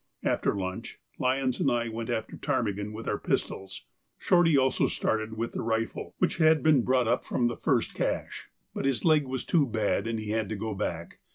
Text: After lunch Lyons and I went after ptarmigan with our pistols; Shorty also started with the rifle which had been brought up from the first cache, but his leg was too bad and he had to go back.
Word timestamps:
After 0.23 0.55
lunch 0.55 0.99
Lyons 1.19 1.59
and 1.59 1.69
I 1.69 1.87
went 1.87 2.09
after 2.09 2.35
ptarmigan 2.35 2.91
with 2.91 3.07
our 3.07 3.19
pistols; 3.19 3.83
Shorty 4.17 4.57
also 4.57 4.87
started 4.87 5.37
with 5.37 5.51
the 5.51 5.61
rifle 5.61 6.15
which 6.17 6.37
had 6.37 6.63
been 6.63 6.81
brought 6.81 7.07
up 7.07 7.23
from 7.23 7.45
the 7.45 7.55
first 7.55 7.93
cache, 7.93 8.49
but 8.73 8.85
his 8.85 9.05
leg 9.05 9.25
was 9.27 9.45
too 9.45 9.67
bad 9.67 10.07
and 10.07 10.17
he 10.17 10.31
had 10.31 10.49
to 10.49 10.55
go 10.55 10.73
back. 10.73 11.19